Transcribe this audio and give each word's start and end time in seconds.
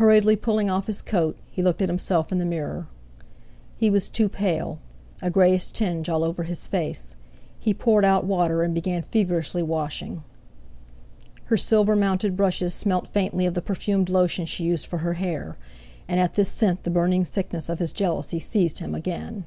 Hurriedly 0.00 0.36
pulling 0.36 0.70
off 0.70 0.86
his 0.86 1.02
coat, 1.02 1.36
he 1.50 1.62
looked 1.62 1.82
at 1.82 1.90
himself 1.90 2.32
in 2.32 2.38
the 2.38 2.46
mirror. 2.46 2.86
He 3.76 3.90
was 3.90 4.08
too 4.08 4.30
pale, 4.30 4.78
a 5.20 5.28
greyish 5.28 5.70
tinge 5.70 6.08
all 6.08 6.24
over 6.24 6.44
his 6.44 6.66
face; 6.66 7.14
he 7.58 7.74
poured 7.74 8.02
out 8.02 8.24
water, 8.24 8.62
and 8.62 8.74
began 8.74 9.02
feverishly 9.02 9.62
washing. 9.62 10.22
Her 11.44 11.58
silver 11.58 11.94
mounted 11.94 12.38
brushes 12.38 12.72
smelt 12.72 13.08
faintly 13.08 13.44
of 13.44 13.52
the 13.52 13.60
perfumed 13.60 14.08
lotion 14.08 14.46
she 14.46 14.64
used 14.64 14.86
for 14.86 15.00
her 15.00 15.12
hair; 15.20 15.58
and 16.08 16.18
at 16.18 16.36
this 16.36 16.48
scent 16.48 16.84
the 16.84 16.90
burning 16.90 17.26
sickness 17.26 17.68
of 17.68 17.80
his 17.80 17.92
jealousy 17.92 18.38
seized 18.38 18.78
him 18.78 18.94
again. 18.94 19.44